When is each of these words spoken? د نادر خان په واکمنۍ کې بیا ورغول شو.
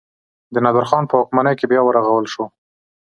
د 0.53 0.55
نادر 0.65 0.85
خان 0.89 1.03
په 1.09 1.15
واکمنۍ 1.19 1.53
کې 1.59 1.69
بیا 1.71 1.81
ورغول 1.83 2.25
شو. 2.33 2.43